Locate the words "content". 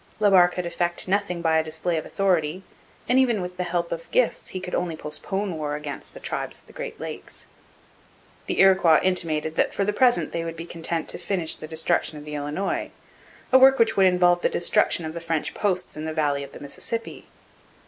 10.65-11.07